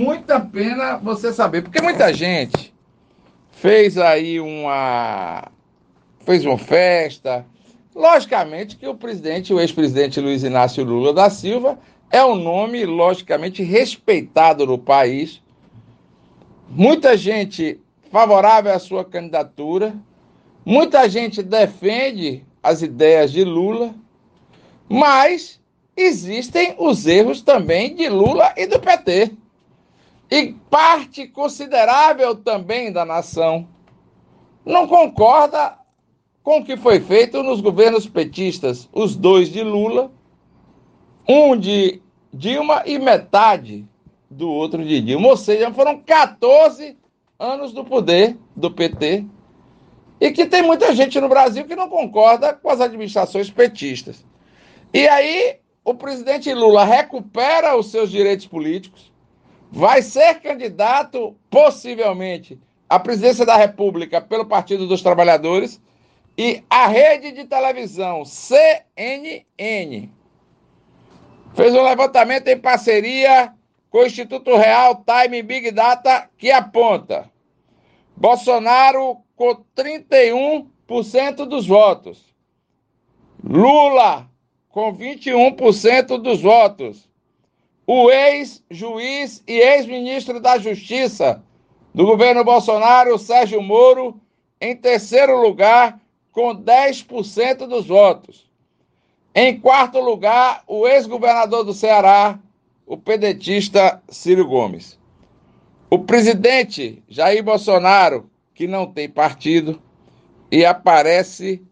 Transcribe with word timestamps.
muita 0.00 0.40
pena 0.40 0.96
você 0.96 1.32
saber, 1.32 1.62
porque 1.62 1.80
muita 1.80 2.12
gente 2.12 2.72
fez 3.52 3.98
aí 3.98 4.40
uma 4.40 5.50
fez 6.24 6.44
uma 6.44 6.58
festa. 6.58 7.44
Logicamente 7.94 8.76
que 8.76 8.86
o 8.86 8.94
presidente, 8.94 9.52
o 9.52 9.58
ex-presidente 9.58 10.20
Luiz 10.20 10.44
Inácio 10.44 10.84
Lula 10.84 11.12
da 11.12 11.30
Silva, 11.30 11.78
é 12.10 12.24
um 12.24 12.34
nome 12.34 12.84
logicamente 12.84 13.62
respeitado 13.62 14.66
no 14.66 14.78
país. 14.78 15.42
Muita 16.68 17.16
gente 17.16 17.80
favorável 18.10 18.72
à 18.72 18.78
sua 18.78 19.04
candidatura, 19.04 19.94
muita 20.64 21.08
gente 21.08 21.42
defende 21.42 22.44
as 22.62 22.82
ideias 22.82 23.32
de 23.32 23.42
Lula, 23.42 23.94
mas 24.88 25.60
existem 25.96 26.74
os 26.78 27.06
erros 27.06 27.42
também 27.42 27.94
de 27.94 28.08
Lula 28.08 28.52
e 28.56 28.66
do 28.66 28.78
PT. 28.78 29.32
E 30.30 30.52
parte 30.68 31.26
considerável 31.26 32.34
também 32.34 32.92
da 32.92 33.04
nação 33.04 33.66
não 34.64 34.86
concorda 34.86 35.78
com 36.42 36.58
o 36.58 36.64
que 36.64 36.76
foi 36.76 37.00
feito 37.00 37.42
nos 37.42 37.60
governos 37.60 38.06
petistas, 38.06 38.88
os 38.92 39.16
dois 39.16 39.50
de 39.50 39.62
Lula, 39.62 40.12
um 41.26 41.56
de 41.56 42.02
Dilma 42.32 42.82
e 42.84 42.98
metade 42.98 43.86
do 44.30 44.50
outro 44.50 44.84
de 44.84 45.00
Dilma. 45.00 45.28
Ou 45.28 45.36
seja, 45.36 45.72
foram 45.72 45.98
14 46.00 46.96
anos 47.38 47.72
do 47.72 47.84
poder 47.84 48.36
do 48.54 48.70
PT 48.70 49.24
e 50.20 50.30
que 50.30 50.46
tem 50.46 50.62
muita 50.62 50.94
gente 50.94 51.20
no 51.20 51.28
Brasil 51.28 51.64
que 51.64 51.76
não 51.76 51.88
concorda 51.88 52.52
com 52.52 52.68
as 52.68 52.80
administrações 52.80 53.50
petistas. 53.50 54.24
E 54.92 55.06
aí 55.06 55.58
o 55.84 55.94
presidente 55.94 56.52
Lula 56.52 56.84
recupera 56.84 57.76
os 57.76 57.90
seus 57.90 58.10
direitos 58.10 58.46
políticos, 58.46 59.12
vai 59.70 60.02
ser 60.02 60.40
candidato 60.40 61.36
possivelmente 61.50 62.58
à 62.88 62.98
presidência 62.98 63.44
da 63.44 63.56
República 63.56 64.20
pelo 64.20 64.46
Partido 64.46 64.86
dos 64.86 65.02
Trabalhadores 65.02 65.80
e 66.36 66.62
a 66.70 66.86
rede 66.86 67.32
de 67.32 67.44
televisão 67.44 68.24
CNN 68.24 70.08
fez 71.54 71.74
um 71.74 71.82
levantamento 71.82 72.48
em 72.48 72.58
parceria 72.58 73.52
com 73.90 73.98
o 73.98 74.06
Instituto 74.06 74.56
Real 74.56 75.04
Time 75.04 75.42
Big 75.42 75.70
Data 75.70 76.28
que 76.38 76.50
aponta 76.50 77.30
Bolsonaro 78.16 79.18
com 79.36 79.64
31% 79.76 81.46
dos 81.46 81.66
votos, 81.66 82.34
Lula 83.42 84.28
com 84.68 84.92
21% 84.96 86.18
dos 86.18 86.42
votos, 86.42 87.08
o 87.90 88.10
ex-juiz 88.10 89.42
e 89.48 89.60
ex-ministro 89.60 90.38
da 90.38 90.58
Justiça 90.58 91.42
do 91.94 92.04
governo 92.04 92.44
Bolsonaro, 92.44 93.18
Sérgio 93.18 93.62
Moro, 93.62 94.20
em 94.60 94.76
terceiro 94.76 95.40
lugar, 95.40 95.98
com 96.30 96.54
10% 96.54 97.66
dos 97.66 97.86
votos. 97.86 98.46
Em 99.34 99.58
quarto 99.58 99.98
lugar, 100.00 100.62
o 100.66 100.86
ex-governador 100.86 101.64
do 101.64 101.72
Ceará, 101.72 102.38
o 102.86 102.98
pedetista 102.98 104.02
Ciro 104.10 104.46
Gomes. 104.46 104.98
O 105.88 106.00
presidente 106.00 107.02
Jair 107.08 107.42
Bolsonaro, 107.42 108.28
que 108.52 108.66
não 108.66 108.84
tem 108.84 109.08
partido, 109.08 109.80
e 110.52 110.62
aparece 110.62 111.62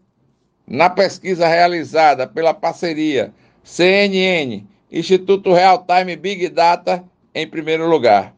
na 0.65 0.89
pesquisa 0.89 1.47
realizada 1.47 2.25
pela 2.25 2.55
parceria 2.55 3.31
CNN, 3.63 4.65
Instituto 4.91 5.53
Real 5.53 5.85
Time 5.85 6.15
Big 6.15 6.49
Data, 6.49 7.03
em 7.33 7.47
primeiro 7.47 7.87
lugar. 7.87 8.33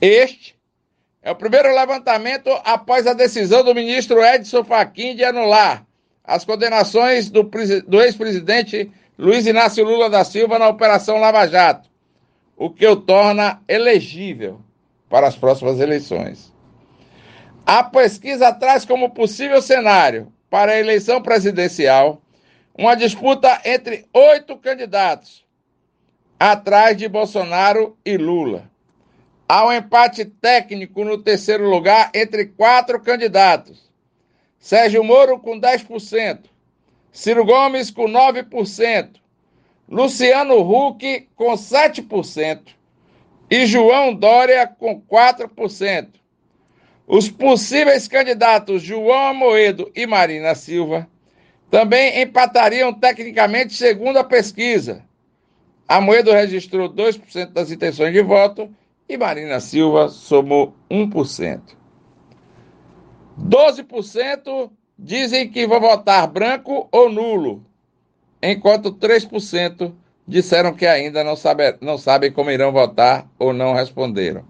Este 0.00 0.54
é 1.22 1.30
o 1.30 1.36
primeiro 1.36 1.74
levantamento 1.74 2.48
após 2.64 3.06
a 3.06 3.12
decisão 3.12 3.62
do 3.62 3.74
ministro 3.74 4.24
Edson 4.24 4.64
Fachin 4.64 5.14
de 5.14 5.24
anular 5.24 5.84
as 6.24 6.44
condenações 6.44 7.28
do, 7.28 7.42
do 7.86 8.00
ex-presidente 8.00 8.90
Luiz 9.18 9.46
Inácio 9.46 9.84
Lula 9.84 10.08
da 10.08 10.24
Silva 10.24 10.58
na 10.58 10.68
Operação 10.68 11.18
Lava 11.18 11.46
Jato, 11.46 11.90
o 12.56 12.70
que 12.70 12.86
o 12.86 12.96
torna 12.96 13.60
elegível 13.68 14.60
para 15.10 15.26
as 15.26 15.36
próximas 15.36 15.78
eleições. 15.80 16.54
A 17.66 17.82
pesquisa 17.82 18.52
traz 18.52 18.84
como 18.84 19.10
possível 19.10 19.60
cenário 19.60 20.32
para 20.48 20.72
a 20.72 20.78
eleição 20.78 21.20
presidencial 21.20 22.22
uma 22.80 22.94
disputa 22.94 23.60
entre 23.62 24.06
oito 24.10 24.56
candidatos, 24.56 25.44
atrás 26.38 26.96
de 26.96 27.06
Bolsonaro 27.10 27.94
e 28.02 28.16
Lula. 28.16 28.70
Há 29.46 29.66
um 29.66 29.72
empate 29.72 30.24
técnico 30.24 31.04
no 31.04 31.18
terceiro 31.18 31.68
lugar 31.68 32.10
entre 32.14 32.46
quatro 32.46 32.98
candidatos. 32.98 33.92
Sérgio 34.58 35.04
Moro 35.04 35.38
com 35.38 35.60
10%, 35.60 36.44
Ciro 37.12 37.44
Gomes 37.44 37.90
com 37.90 38.06
9%, 38.06 39.10
Luciano 39.86 40.60
Huck 40.60 41.28
com 41.36 41.52
7% 41.52 42.62
e 43.50 43.66
João 43.66 44.14
Dória 44.14 44.66
com 44.66 44.98
4%. 45.02 46.08
Os 47.06 47.28
possíveis 47.28 48.08
candidatos 48.08 48.80
João 48.80 49.28
Amoedo 49.28 49.92
e 49.94 50.06
Marina 50.06 50.54
Silva 50.54 51.06
também 51.70 52.20
empatariam 52.20 52.92
tecnicamente 52.92 53.74
segundo 53.74 54.18
a 54.18 54.24
pesquisa. 54.24 55.04
Amoedo 55.86 56.32
registrou 56.32 56.88
2% 56.88 57.52
das 57.52 57.70
intenções 57.70 58.12
de 58.12 58.22
voto 58.22 58.68
e 59.08 59.16
Marina 59.16 59.60
Silva 59.60 60.08
somou 60.08 60.74
1%. 60.90 61.60
12% 63.38 64.70
dizem 64.98 65.48
que 65.48 65.66
vão 65.66 65.80
votar 65.80 66.26
branco 66.26 66.88
ou 66.92 67.10
nulo, 67.10 67.64
enquanto 68.42 68.92
3% 68.92 69.92
disseram 70.26 70.74
que 70.74 70.86
ainda 70.86 71.24
não, 71.24 71.34
sabe, 71.34 71.76
não 71.80 71.96
sabem 71.96 72.30
como 72.30 72.50
irão 72.50 72.70
votar 72.70 73.26
ou 73.38 73.52
não 73.52 73.74
responderam. 73.74 74.44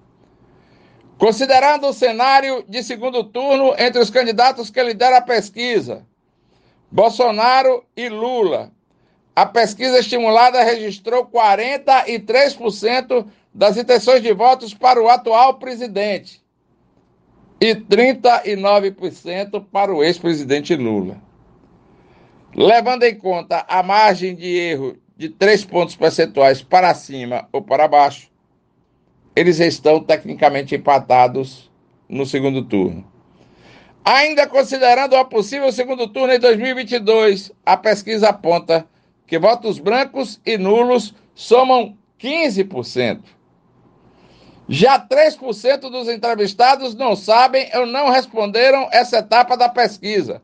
Considerando 1.16 1.86
o 1.86 1.92
cenário 1.92 2.64
de 2.68 2.82
segundo 2.82 3.22
turno 3.24 3.74
entre 3.78 4.00
os 4.00 4.10
candidatos 4.10 4.70
que 4.70 4.82
lideram 4.82 5.18
a 5.18 5.22
pesquisa, 5.22 6.06
Bolsonaro 6.90 7.84
e 7.96 8.08
Lula, 8.08 8.72
a 9.34 9.46
pesquisa 9.46 10.00
estimulada 10.00 10.62
registrou 10.64 11.24
43% 11.26 13.26
das 13.54 13.76
intenções 13.76 14.22
de 14.22 14.32
votos 14.32 14.74
para 14.74 15.00
o 15.00 15.08
atual 15.08 15.54
presidente 15.54 16.42
e 17.60 17.72
39% 17.74 19.64
para 19.70 19.94
o 19.94 20.02
ex-presidente 20.02 20.74
Lula. 20.74 21.16
Levando 22.54 23.04
em 23.04 23.14
conta 23.14 23.64
a 23.68 23.82
margem 23.82 24.34
de 24.34 24.46
erro 24.46 24.96
de 25.16 25.28
três 25.28 25.64
pontos 25.64 25.94
percentuais 25.94 26.62
para 26.62 26.94
cima 26.94 27.46
ou 27.52 27.62
para 27.62 27.86
baixo, 27.86 28.30
eles 29.36 29.60
estão 29.60 30.02
tecnicamente 30.02 30.74
empatados 30.74 31.70
no 32.08 32.26
segundo 32.26 32.64
turno. 32.64 33.06
Ainda 34.04 34.46
considerando 34.46 35.14
a 35.16 35.24
possível 35.24 35.70
segundo 35.70 36.08
turno 36.08 36.32
em 36.32 36.38
2022, 36.38 37.52
a 37.64 37.76
pesquisa 37.76 38.30
aponta 38.30 38.86
que 39.26 39.38
votos 39.38 39.78
brancos 39.78 40.40
e 40.44 40.56
nulos 40.56 41.14
somam 41.34 41.96
15%. 42.18 43.20
Já 44.68 44.98
3% 45.00 45.90
dos 45.90 46.08
entrevistados 46.08 46.94
não 46.94 47.16
sabem 47.16 47.68
ou 47.74 47.86
não 47.86 48.10
responderam 48.10 48.88
essa 48.92 49.18
etapa 49.18 49.56
da 49.56 49.68
pesquisa. 49.68 50.40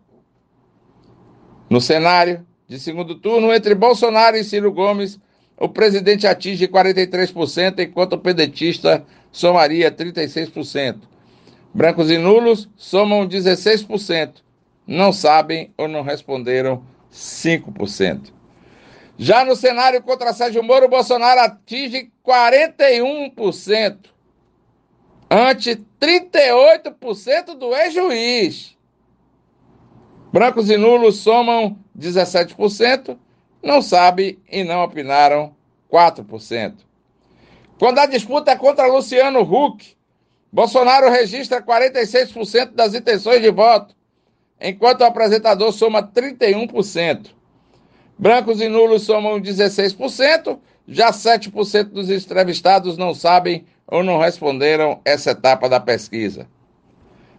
No 1.70 1.80
cenário 1.80 2.44
de 2.68 2.78
segundo 2.78 3.14
turno, 3.14 3.52
entre 3.52 3.74
Bolsonaro 3.74 4.36
e 4.36 4.44
Ciro 4.44 4.72
Gomes, 4.72 5.18
o 5.56 5.68
presidente 5.68 6.26
atinge 6.26 6.68
43%, 6.68 7.78
enquanto 7.80 8.14
o 8.14 8.18
pedetista 8.18 9.04
somaria 9.32 9.90
36%. 9.90 11.15
Brancos 11.76 12.10
e 12.10 12.16
nulos 12.16 12.70
somam 12.74 13.28
16%. 13.28 14.36
Não 14.86 15.12
sabem 15.12 15.74
ou 15.76 15.86
não 15.86 16.00
responderam 16.00 16.82
5%. 17.12 18.32
Já 19.18 19.44
no 19.44 19.54
cenário 19.54 20.02
contra 20.02 20.32
Sérgio 20.32 20.62
Moro, 20.62 20.88
Bolsonaro 20.88 21.38
atinge 21.38 22.10
41% 22.26 23.98
ante 25.30 25.84
38% 26.00 27.54
do 27.58 27.76
ex-juiz. 27.76 28.74
Brancos 30.32 30.70
e 30.70 30.78
nulos 30.78 31.16
somam 31.18 31.78
17%, 31.98 33.18
não 33.62 33.82
sabe 33.82 34.38
e 34.50 34.64
não 34.64 34.82
opinaram 34.82 35.54
4%. 35.92 36.72
Quando 37.78 37.98
a 37.98 38.06
disputa 38.06 38.52
é 38.52 38.56
contra 38.56 38.86
Luciano 38.86 39.40
Huck, 39.42 39.95
Bolsonaro 40.56 41.10
registra 41.10 41.60
46% 41.60 42.70
das 42.72 42.94
intenções 42.94 43.42
de 43.42 43.50
voto, 43.50 43.94
enquanto 44.58 45.02
o 45.02 45.04
apresentador 45.04 45.70
soma 45.70 46.02
31%. 46.02 47.26
Brancos 48.18 48.62
e 48.62 48.66
nulos 48.66 49.02
somam 49.02 49.38
16%, 49.38 50.58
já 50.88 51.10
7% 51.10 51.90
dos 51.90 52.08
entrevistados 52.08 52.96
não 52.96 53.12
sabem 53.12 53.66
ou 53.86 54.02
não 54.02 54.18
responderam 54.18 54.98
essa 55.04 55.32
etapa 55.32 55.68
da 55.68 55.78
pesquisa. 55.78 56.48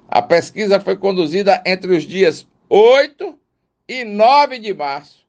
A 0.08 0.22
pesquisa 0.22 0.80
foi 0.80 0.96
conduzida 0.96 1.60
entre 1.66 1.96
os 1.96 2.04
dias 2.04 2.46
8 2.70 3.36
e 3.88 4.04
9 4.04 4.60
de 4.60 4.75
março, 4.75 5.25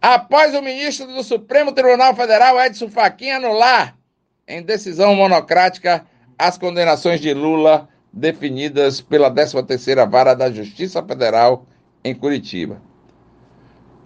após 0.00 0.54
o 0.54 0.62
ministro 0.62 1.08
do 1.08 1.24
Supremo 1.24 1.72
Tribunal 1.72 2.14
Federal, 2.14 2.60
Edson 2.60 2.88
Fachin, 2.88 3.30
anular, 3.30 3.98
em 4.46 4.62
decisão 4.62 5.16
monocrática, 5.16 6.06
as 6.38 6.56
condenações 6.56 7.20
de 7.20 7.34
Lula 7.34 7.88
definidas 8.12 9.00
pela 9.00 9.28
13ª 9.30 10.08
Vara 10.08 10.34
da 10.34 10.48
Justiça 10.50 11.02
Federal 11.02 11.66
em 12.04 12.14
Curitiba. 12.14 12.80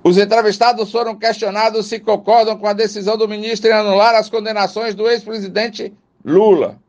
Os 0.03 0.17
entrevistados 0.19 0.91
foram 0.91 1.15
questionados 1.15 1.87
se 1.87 2.01
concordam 2.01 2.59
com 2.59 2.67
a 2.67 2.73
decisão 2.73 3.17
do 3.17 3.29
ministro 3.29 3.71
em 3.71 3.75
anular 3.75 4.17
as 4.17 4.29
condenações 4.29 4.97
do 4.97 5.09
ex-presidente 5.09 5.95
Lula. 6.25 6.81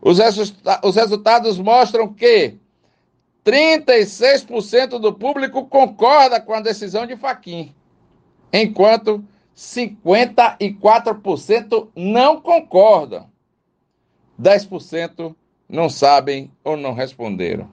Os, 0.00 0.18
resulta 0.18 0.80
os 0.84 0.94
resultados 0.94 1.58
mostram 1.58 2.12
que 2.12 2.54
36% 3.44 5.00
do 5.00 5.12
público 5.12 5.66
concorda 5.66 6.40
com 6.40 6.54
a 6.54 6.60
decisão 6.60 7.04
de 7.06 7.16
Faquim, 7.16 7.74
enquanto 8.52 9.24
54% 9.56 11.88
não 11.96 12.40
concordam. 12.40 13.31
10% 14.42 15.34
não 15.68 15.88
sabem 15.88 16.50
ou 16.64 16.76
não 16.76 16.92
responderam. 16.92 17.70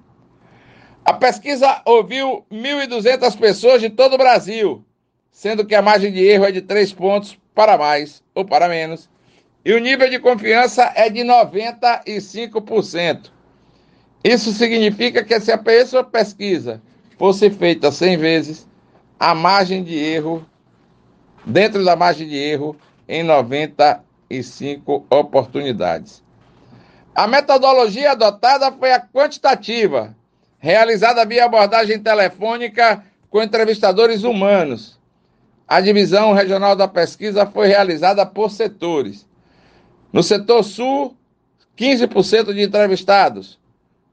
A 1.04 1.14
pesquisa 1.14 1.82
ouviu 1.86 2.46
1.200 2.52 3.38
pessoas 3.38 3.82
de 3.82 3.90
todo 3.90 4.14
o 4.14 4.18
Brasil, 4.18 4.86
sendo 5.32 5.66
que 5.66 5.74
a 5.74 5.82
margem 5.82 6.12
de 6.12 6.24
erro 6.24 6.46
é 6.46 6.52
de 6.52 6.62
3 6.62 6.94
pontos 6.94 7.38
para 7.56 7.78
mais 7.78 8.24
ou 8.36 8.46
para 8.46 8.70
menos, 8.70 9.10
e 9.66 9.74
o 9.74 9.80
nível 9.80 10.10
de 10.10 10.20
confiança 10.20 10.92
é 10.96 11.10
de 11.10 11.22
95%. 11.22 13.32
Isso 14.24 14.54
significa 14.54 15.24
que 15.24 15.40
se 15.40 15.52
a 15.52 15.58
pessoa 15.58 16.04
pesquisa 16.04 16.82
fosse 17.18 17.50
feita 17.50 17.92
100 17.92 18.18
vezes, 18.18 18.68
a 19.20 19.34
margem 19.34 19.84
de 19.84 19.98
erro, 19.98 20.46
dentro 21.46 21.84
da 21.84 21.96
margem 21.96 22.28
de 22.28 22.38
erro, 22.38 22.76
em 23.08 23.24
95 23.24 25.06
oportunidades. 25.10 26.24
A 27.20 27.28
metodologia 27.28 28.14
adotada 28.14 28.72
foi 28.72 28.94
a 28.94 29.02
quantitativa, 29.02 30.16
realizada 30.58 31.26
via 31.26 31.44
abordagem 31.44 32.00
telefônica 32.00 33.04
com 33.30 33.44
entrevistadores 33.44 34.24
humanos. 34.24 34.98
A 35.68 35.82
divisão 35.82 36.32
regional 36.32 36.78
da 36.78 36.88
pesquisa 36.88 37.46
foi 37.46 37.68
realizada 37.68 38.26
por 38.26 38.50
setores. 38.50 39.28
No 40.14 40.24
setor 40.24 40.64
sul, 40.64 41.14
15% 41.78 42.54
de 42.54 42.62
entrevistados. 42.62 43.60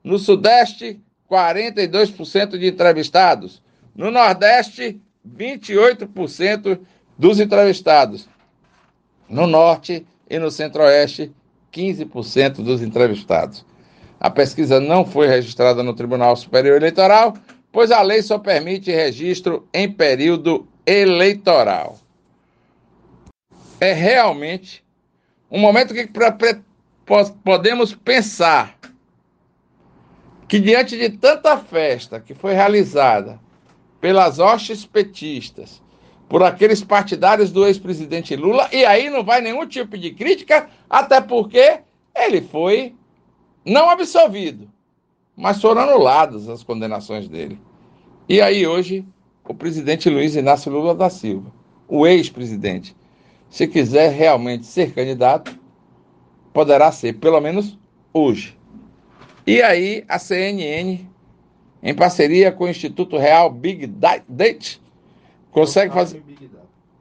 No 0.02 0.18
sudeste, 0.18 1.00
42% 1.30 2.58
de 2.58 2.66
entrevistados. 2.66 3.62
No 3.94 4.10
nordeste, 4.10 5.00
28% 5.24 6.80
dos 7.16 7.38
entrevistados. 7.38 8.28
No 9.28 9.46
norte 9.46 10.04
e 10.28 10.40
no 10.40 10.50
centro-oeste, 10.50 11.32
15% 11.76 12.62
dos 12.62 12.80
entrevistados. 12.80 13.64
A 14.18 14.30
pesquisa 14.30 14.80
não 14.80 15.04
foi 15.04 15.26
registrada 15.26 15.82
no 15.82 15.94
Tribunal 15.94 16.34
Superior 16.36 16.76
Eleitoral, 16.76 17.34
pois 17.70 17.90
a 17.90 18.00
lei 18.00 18.22
só 18.22 18.38
permite 18.38 18.90
registro 18.90 19.68
em 19.74 19.92
período 19.92 20.66
eleitoral. 20.86 21.98
É 23.78 23.92
realmente 23.92 24.82
um 25.50 25.60
momento 25.60 25.92
que 25.92 26.08
podemos 27.44 27.94
pensar 27.94 28.74
que 30.48 30.58
diante 30.58 30.96
de 30.96 31.10
tanta 31.10 31.58
festa 31.58 32.18
que 32.18 32.32
foi 32.32 32.54
realizada 32.54 33.38
pelas 34.00 34.38
hostes 34.38 34.86
petistas, 34.86 35.82
por 36.28 36.42
aqueles 36.42 36.82
partidários 36.82 37.52
do 37.52 37.66
ex-presidente 37.66 38.34
Lula, 38.34 38.68
e 38.72 38.84
aí 38.84 39.08
não 39.08 39.24
vai 39.24 39.40
nenhum 39.40 39.66
tipo 39.66 39.96
de 39.96 40.10
crítica, 40.10 40.68
até 40.90 41.20
porque 41.20 41.80
ele 42.14 42.40
foi 42.40 42.94
não 43.64 43.88
absolvido, 43.88 44.68
mas 45.36 45.60
foram 45.60 45.82
anuladas 45.82 46.48
as 46.48 46.62
condenações 46.62 47.28
dele. 47.28 47.58
E 48.28 48.40
aí 48.40 48.66
hoje 48.66 49.04
o 49.44 49.54
presidente 49.54 50.10
Luiz 50.10 50.34
Inácio 50.34 50.72
Lula 50.72 50.94
da 50.94 51.08
Silva, 51.08 51.52
o 51.86 52.06
ex-presidente, 52.06 52.96
se 53.48 53.66
quiser 53.68 54.10
realmente 54.12 54.66
ser 54.66 54.92
candidato, 54.92 55.56
poderá 56.52 56.90
ser, 56.90 57.14
pelo 57.14 57.40
menos 57.40 57.78
hoje. 58.12 58.58
E 59.46 59.62
aí 59.62 60.04
a 60.08 60.18
CNN, 60.18 61.06
em 61.82 61.94
parceria 61.94 62.50
com 62.50 62.64
o 62.64 62.68
Instituto 62.68 63.16
Real 63.16 63.48
Big 63.48 63.86
Data, 63.86 64.24
consegue 65.56 65.90
fazer. 65.90 66.22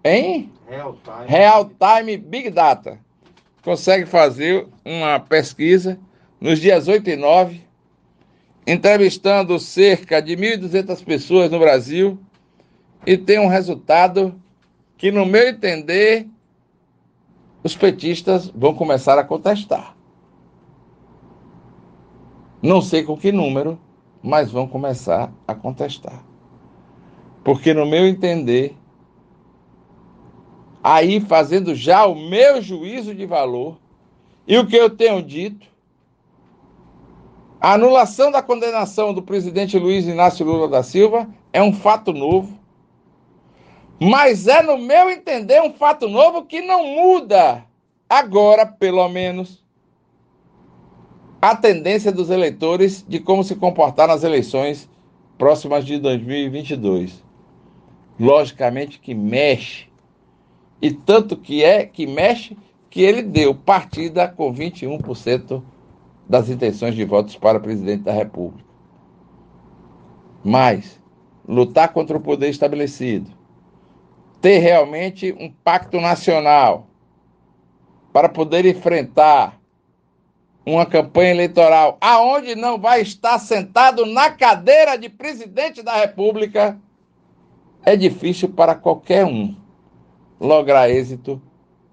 Hein? 0.02 0.50
Real 0.70 0.98
Time. 1.04 1.28
Real 1.28 1.70
Time 1.70 2.16
Big 2.16 2.50
Data. 2.50 2.98
Consegue 3.62 4.06
fazer 4.06 4.66
uma 4.86 5.20
pesquisa 5.20 6.00
nos 6.40 6.62
dias 6.62 6.88
8 6.88 7.10
e 7.10 7.16
9, 7.18 7.62
entrevistando 8.66 9.60
cerca 9.60 10.22
de 10.22 10.38
1.200 10.38 11.04
pessoas 11.04 11.52
no 11.52 11.60
Brasil 11.60 12.18
e 13.06 13.18
tem 13.18 13.40
um 13.40 13.48
resultado 13.48 14.40
que, 14.98 15.12
no 15.12 15.26
meu 15.26 15.50
entender, 15.50 16.26
os 17.62 17.76
petistas 17.76 18.50
vão 18.56 18.74
começar 18.74 19.20
a 19.20 19.24
contestar. 19.24 19.98
Não 22.62 22.82
sei 22.82 23.04
com 23.04 23.18
que 23.18 23.34
número, 23.34 23.78
mas 24.24 24.50
vão 24.50 24.66
começar 24.66 25.30
a 25.46 25.54
contestar. 25.54 26.24
Porque, 27.46 27.74
no 27.74 27.86
meu 27.86 28.06
entender, 28.06 28.76
aí 30.84 31.22
fazendo 31.22 31.74
já 31.74 32.06
o 32.06 32.14
meu 32.14 32.62
juízo 32.62 33.16
de 33.16 33.26
valor 33.26 33.78
e 34.46 34.58
o 34.58 34.68
que 34.68 34.76
eu 34.76 34.90
tenho 34.90 35.24
dito, 35.24 35.66
a 37.62 37.74
anulação 37.76 38.30
da 38.30 38.42
condenação 38.42 39.14
do 39.14 39.22
presidente 39.22 39.80
Luiz 39.80 40.06
Inácio 40.06 40.46
Lula 40.46 40.68
da 40.68 40.84
Silva 40.84 41.30
é 41.54 41.64
um 41.64 41.72
fato 41.72 42.12
novo 42.12 42.66
mas 44.00 44.48
é, 44.48 44.62
no 44.62 44.78
meu 44.78 45.10
entender, 45.10 45.62
um 45.62 45.74
fato 45.74 46.08
novo 46.08 46.44
que 46.44 46.62
não 46.62 46.86
muda, 46.86 47.64
agora, 48.10 48.66
pelo 48.66 49.08
menos, 49.08 49.64
a 51.42 51.56
tendência 51.56 52.12
dos 52.12 52.30
eleitores 52.30 53.06
de 53.08 53.20
como 53.20 53.44
se 53.44 53.56
comportar 53.56 54.08
nas 54.08 54.24
eleições 54.24 54.90
próximas 55.38 55.86
de 55.86 55.98
2022. 55.98 57.25
Logicamente 58.20 59.00
que 59.00 59.14
mexe. 59.14 59.88
E 60.82 60.92
tanto 60.92 61.36
que 61.36 61.64
é 61.64 61.86
que 61.86 62.06
mexe 62.06 62.58
que 62.90 63.02
ele 63.02 63.22
deu 63.22 63.54
partida 63.54 64.28
com 64.28 64.54
21% 64.54 65.62
das 66.28 66.50
intenções 66.50 66.96
de 66.96 67.04
votos 67.04 67.36
para 67.36 67.60
presidente 67.60 68.04
da 68.04 68.12
República. 68.12 68.64
Mas 70.44 71.00
lutar 71.48 71.90
contra 71.90 72.18
o 72.18 72.22
poder 72.22 72.50
estabelecido, 72.50 73.30
ter 74.42 74.60
realmente 74.60 75.36
um 75.40 75.52
pacto 75.52 76.00
nacional 76.00 76.88
para 78.12 78.30
poder 78.30 78.66
enfrentar 78.66 79.60
uma 80.66 80.86
campanha 80.86 81.32
eleitoral 81.32 81.98
aonde 82.02 82.56
não 82.56 82.80
vai 82.80 83.02
estar 83.02 83.38
sentado 83.38 84.06
na 84.06 84.32
cadeira 84.32 84.98
de 84.98 85.10
presidente 85.10 85.84
da 85.84 85.96
República, 85.96 86.80
é 87.86 87.96
difícil 87.96 88.50
para 88.50 88.74
qualquer 88.74 89.26
um 89.26 89.56
lograr 90.40 90.90
êxito 90.90 91.42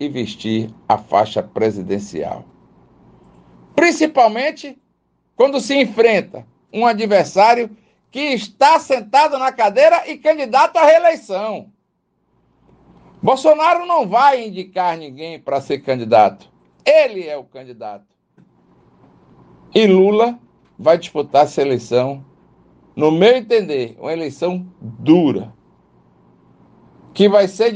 e 0.01 0.09
vestir 0.09 0.71
a 0.89 0.97
faixa 0.97 1.43
presidencial. 1.43 2.45
Principalmente 3.77 4.81
quando 5.37 5.61
se 5.61 5.79
enfrenta 5.81 6.47
um 6.73 6.87
adversário 6.87 7.71
que 8.11 8.21
está 8.21 8.79
sentado 8.79 9.39
na 9.39 9.53
cadeira 9.53 10.09
e 10.11 10.19
candidato 10.19 10.77
à 10.77 10.85
reeleição. 10.85 11.71
Bolsonaro 13.23 13.87
não 13.87 14.09
vai 14.09 14.47
indicar 14.47 14.97
ninguém 14.99 15.39
para 15.39 15.61
ser 15.61 15.79
candidato. 15.79 16.51
Ele 16.85 17.27
é 17.27 17.37
o 17.37 17.45
candidato. 17.45 18.05
E 19.75 19.87
Lula 19.87 20.39
vai 20.79 20.99
disputar 20.99 21.45
essa 21.45 21.63
eleição, 21.63 22.25
no 22.95 23.11
meu 23.11 23.37
entender, 23.37 23.97
uma 23.99 24.13
eleição 24.13 24.67
dura, 24.81 25.53
que 27.15 27.29
vai 27.29 27.49
ser 27.49 27.73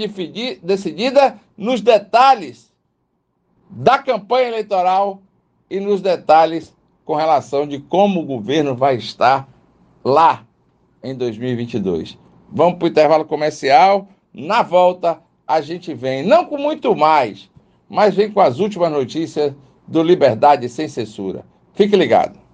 decidida 0.63 1.39
nos 1.57 1.81
detalhes 1.81 2.73
da 3.69 3.99
campanha 3.99 4.49
eleitoral 4.49 5.21
e 5.71 5.81
nos 5.81 6.01
detalhes 6.01 6.75
com 7.05 7.15
relação 7.15 7.67
de 7.67 7.79
como 7.79 8.21
o 8.21 8.25
governo 8.27 8.75
vai 8.75 8.97
estar 8.97 9.49
lá 10.05 10.45
em 11.03 11.15
2022. 11.15 12.19
Vamos 12.51 12.79
para 12.79 12.87
o 12.87 12.89
intervalo 12.89 13.25
comercial. 13.25 14.09
Na 14.33 14.63
volta, 14.63 15.21
a 15.47 15.61
gente 15.61 15.95
vem, 15.95 16.25
não 16.25 16.45
com 16.45 16.59
muito 16.59 16.95
mais, 16.95 17.51
mas 17.89 18.15
vem 18.15 18.31
com 18.31 18.41
as 18.41 18.59
últimas 18.59 18.91
notícias 18.91 19.55
do 19.87 20.03
Liberdade 20.03 20.69
Sem 20.69 20.89
Censura. 20.89 21.45
Fique 21.75 21.97
ligado. 21.97 22.46